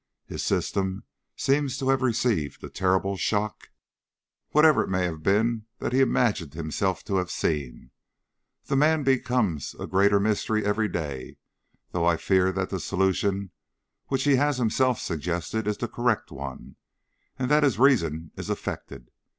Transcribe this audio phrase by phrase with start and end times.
[0.25, 1.03] His system
[1.35, 3.69] seems to have received a terrible shock,
[4.49, 7.91] whatever it may have been that he imagined himself to have seen.
[8.65, 11.37] The man becomes a greater mystery every day,
[11.91, 13.51] though I fear that the solution
[14.07, 16.77] which he has himself suggested is the correct one,
[17.37, 19.11] and that his reason is affected.